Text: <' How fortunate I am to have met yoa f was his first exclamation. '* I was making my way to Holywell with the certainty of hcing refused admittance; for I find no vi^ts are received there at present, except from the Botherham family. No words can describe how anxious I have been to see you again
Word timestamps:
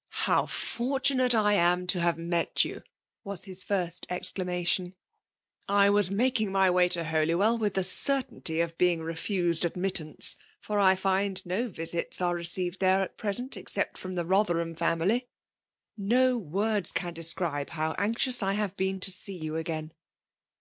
<' 0.00 0.08
How 0.28 0.46
fortunate 0.46 1.34
I 1.34 1.54
am 1.54 1.84
to 1.88 2.00
have 2.00 2.16
met 2.16 2.54
yoa 2.54 2.76
f 2.76 2.82
was 3.24 3.44
his 3.46 3.64
first 3.64 4.06
exclamation. 4.08 4.94
'* 5.34 5.68
I 5.82 5.90
was 5.90 6.12
making 6.12 6.52
my 6.52 6.70
way 6.70 6.88
to 6.90 7.02
Holywell 7.02 7.58
with 7.58 7.74
the 7.74 7.82
certainty 7.82 8.60
of 8.60 8.78
hcing 8.78 9.04
refused 9.04 9.64
admittance; 9.64 10.36
for 10.60 10.78
I 10.78 10.94
find 10.94 11.44
no 11.44 11.68
vi^ts 11.68 12.22
are 12.24 12.36
received 12.36 12.78
there 12.78 13.00
at 13.00 13.16
present, 13.18 13.56
except 13.56 13.98
from 13.98 14.14
the 14.14 14.24
Botherham 14.24 14.76
family. 14.78 15.26
No 15.96 16.38
words 16.38 16.92
can 16.92 17.12
describe 17.12 17.70
how 17.70 17.96
anxious 17.98 18.44
I 18.44 18.52
have 18.52 18.76
been 18.76 19.00
to 19.00 19.10
see 19.10 19.36
you 19.36 19.56
again 19.56 19.90